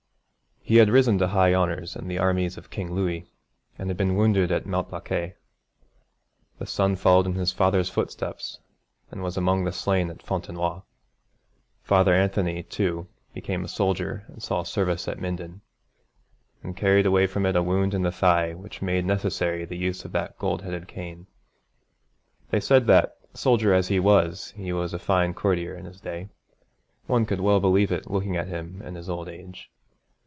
He 0.63 0.77
had 0.77 0.89
risen 0.89 1.17
to 1.17 1.27
high 1.27 1.53
honours 1.53 1.97
in 1.97 2.07
the 2.07 2.17
armies 2.19 2.55
of 2.55 2.69
King 2.69 2.93
Louis, 2.93 3.25
and 3.77 3.89
had 3.89 3.97
been 3.97 4.15
wounded 4.15 4.53
at 4.53 4.65
Malplaquet. 4.65 5.33
The 6.59 6.65
son 6.65 6.95
followed 6.95 7.25
in 7.25 7.33
his 7.33 7.51
father's 7.51 7.89
footsteps 7.89 8.59
and 9.09 9.21
was 9.21 9.35
among 9.35 9.65
the 9.65 9.73
slain 9.73 10.09
at 10.09 10.21
Fontenoy. 10.23 10.79
Father 11.83 12.13
Anthony, 12.13 12.63
too, 12.63 13.07
became 13.33 13.65
a 13.65 13.67
soldier 13.67 14.23
and 14.27 14.41
saw 14.41 14.63
service 14.63 15.09
at 15.09 15.19
Minden, 15.19 15.59
and 16.63 16.77
carried 16.77 17.07
away 17.07 17.27
from 17.27 17.45
it 17.45 17.57
a 17.57 17.63
wound 17.63 17.93
in 17.93 18.03
the 18.03 18.11
thigh 18.11 18.53
which 18.53 18.81
made 18.81 19.03
necessary 19.03 19.65
the 19.65 19.75
use 19.75 20.05
of 20.05 20.13
that 20.13 20.37
gold 20.37 20.61
headed 20.61 20.87
cane. 20.87 21.27
They 22.49 22.61
said 22.61 22.87
that, 22.87 23.17
soldier 23.33 23.73
as 23.73 23.89
he 23.89 23.99
was, 23.99 24.51
he 24.51 24.71
was 24.71 24.93
a 24.93 24.99
fine 24.99 25.33
courtier 25.33 25.75
in 25.75 25.83
his 25.83 25.99
day. 25.99 26.29
One 27.07 27.25
could 27.25 27.41
well 27.41 27.59
believe 27.59 27.91
it 27.91 28.09
looking 28.09 28.37
at 28.37 28.47
him 28.47 28.81
in 28.83 28.95
his 28.95 29.09
old 29.09 29.27
age. 29.27 29.69